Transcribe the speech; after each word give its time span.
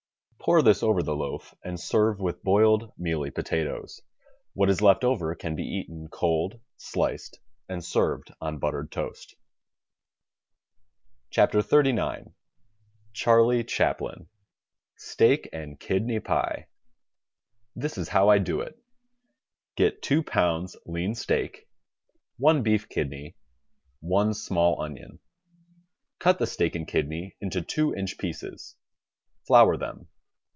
Pour 0.43 0.63
this 0.63 0.81
over 0.81 1.03
the 1.03 1.15
loaf 1.15 1.53
and 1.63 1.79
serve 1.79 2.19
with 2.19 2.41
boiled 2.43 2.91
mealy 2.97 3.29
potatoes. 3.29 4.01
What 4.53 4.71
is 4.71 4.81
left 4.81 5.03
over 5.03 5.35
can 5.35 5.55
be 5.55 5.61
eaten 5.63 6.07
cold, 6.07 6.59
sliced 6.77 7.39
and 7.69 7.85
served 7.85 8.33
on 8.41 8.57
buttered, 8.57 8.91
toast. 8.91 9.35
THE 11.29 11.33
STAG 11.35 11.51
COOK 11.51 11.69
BOOK 11.69 11.75
XXXIX 11.85 12.33
Charlie 13.13 13.63
Chaplin 13.63 14.27
STEAK 14.97 15.47
AND 15.53 15.79
KIDNEY 15.79 16.19
PIE 16.21 16.65
This 17.75 17.99
is 17.99 18.09
how 18.09 18.27
I 18.29 18.39
do 18.39 18.61
it: 18.61 18.79
Get 19.75 20.01
2 20.01 20.23
pounds 20.23 20.75
lean 20.87 21.13
steak 21.13 21.69
I 22.45 22.59
beef 22.61 22.89
kidney 22.89 23.35
I 24.03 24.31
small 24.31 24.81
onion. 24.81 25.19
Cut 26.17 26.39
the 26.39 26.47
steak 26.47 26.73
and 26.73 26.87
kidney 26.87 27.35
into 27.39 27.61
two 27.61 27.93
inch 27.93 28.17
pieces. 28.17 28.75
Flour 29.45 29.77
them. 29.77 30.07